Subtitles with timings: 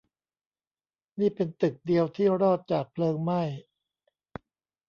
[1.19, 3.41] นี่เป็นตึกเดียวที่รอดจากเพลิงไหม้